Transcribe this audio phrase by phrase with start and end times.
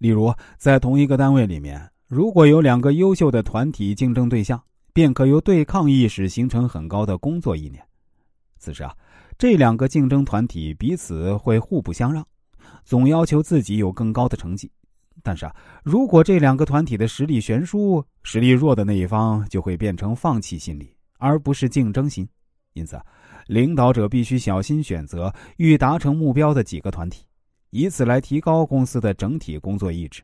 [0.00, 4.58] 例如，在同一个单位里面，如果有两个优秀的团体竞争对象，
[4.94, 7.84] 便可由对抗意识形成很高的工作意念。
[8.58, 8.96] 此时啊，
[9.36, 12.26] 这两个竞争团体彼此会互不相让，
[12.82, 14.72] 总要求自己有更高的成绩。
[15.22, 22.26] 但是啊，如果这两个团体的实力悬殊，实力弱的那一方就会变成放弃心理，而不是竞争心。
[22.72, 22.98] 因此，
[23.48, 27.26] 领导者必须小心选择欲达成目标的几个团体，
[27.70, 30.22] 以此来提高公司的整体工作意志。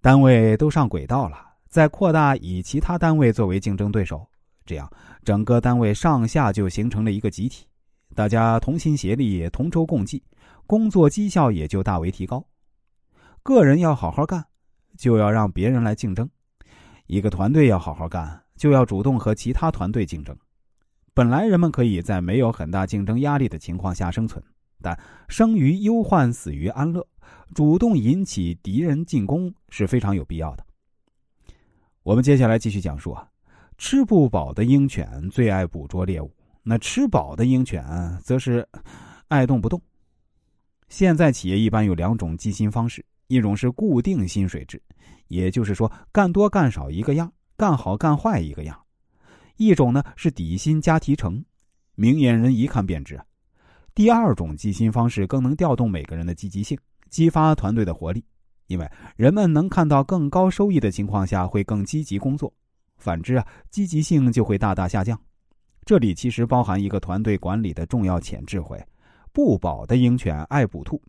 [0.00, 1.36] 单位都上轨道了，
[1.68, 4.26] 再扩大以其他单位作为竞争对手，
[4.64, 4.90] 这样
[5.24, 7.66] 整个单位上下就形成了一个集体，
[8.14, 10.22] 大家同心协力、同舟共济，
[10.66, 12.46] 工作绩效也就大为提高。
[13.42, 14.44] 个人要好好干，
[14.96, 16.26] 就要让别人来竞争；
[17.06, 20.36] 一个团队要好好干，就要主动和其他团队竞争。
[21.14, 24.42] 本来人们可以在没有很大竞争压力的情况下生存，
[24.82, 24.98] 但
[25.28, 27.06] 生于忧患，死于安乐，
[27.54, 30.64] 主动引起敌人进攻是非常有必要的。
[32.02, 33.28] 我们接下来继续讲述啊，
[33.78, 36.32] 吃不饱的鹰犬最爱捕捉猎物，
[36.62, 37.84] 那吃饱的鹰犬
[38.22, 38.66] 则是
[39.28, 39.80] 爱动不动。
[40.88, 44.80] 现在企业一般有两种计薪方式，一种是固定薪水制，
[45.26, 48.80] 也就是说干多干少一个样，干好干坏一个样。
[49.56, 51.44] 一种呢是底薪加提成，
[51.96, 53.20] 明眼人一看便知。
[53.96, 58.22] 第二种计薪方式更能调动每个人的积极性，激发团队的活力，
[58.66, 62.52] 因为人们能看到更高收益的情况下会更积极工作。
[62.98, 65.18] 反之啊，积极性就会大大下降。
[65.86, 68.78] 这里其实包含一个团队管理的重要潜智慧：
[69.32, 71.00] 不饱的鹰犬爱捕兔。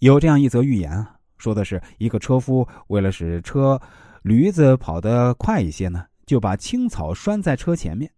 [0.00, 3.80] 有这样一则寓言啊，说的是一个车夫为了使车
[4.22, 6.04] 驴子跑得快一些呢。
[6.26, 8.10] 就把青草拴在车前面，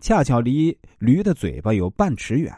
[0.00, 2.52] 恰巧离驴的嘴巴有半尺远。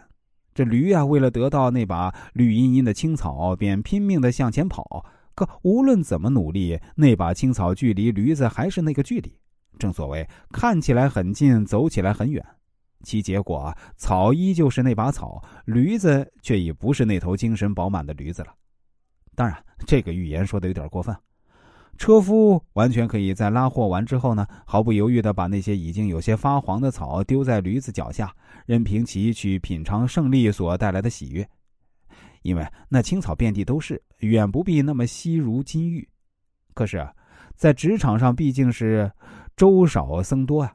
[0.54, 5.04] 这驴啊，为了得到那把绿茵茵的青草，便拼命的向前跑。
[5.34, 9.38] 可无论怎么努力，那把青草距离驴子还是那个距离。
[9.78, 12.42] 正所谓看起来很近，走起来很远。
[13.02, 18.48] 其结果，草依旧是那把草，驴子却已不是那头精神饱满的驴子了。
[19.34, 21.14] 当然，这个寓言说的有点过分。
[21.96, 28.34] 车夫完全可以在拉货完之后呢，毫不犹豫的把那些已经有些发黄的草丢在驴子脚下，
[28.66, 31.48] 任凭其去品尝胜利所带来的喜悦。
[32.42, 36.08] 因为那青草遍地都是，远不必那么稀如金玉。
[36.74, 37.04] 可是，
[37.56, 39.10] 在职场上毕竟是
[39.56, 40.72] 粥少僧多啊，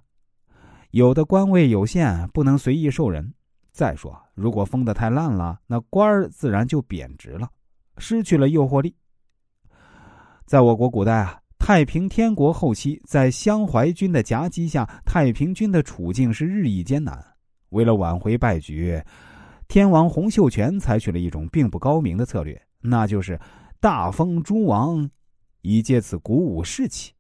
[0.89, 3.33] 有的官位有限，不能随意授人。
[3.71, 7.49] 再说，如果封的太烂了，那官儿自然就贬值了，
[7.99, 8.93] 失去了诱惑力。
[10.51, 17.17] 在我国古代啊，太平天国后期，在襄怀军的夹击下，太平军的处境是日益艰难。
[17.69, 19.01] 为了挽回败局，
[19.69, 23.39] 天王洪秀全采取了一种并不高明的策略，那就是
[23.79, 25.09] 大封诸王，
[25.61, 27.13] 以借此鼓舞士气。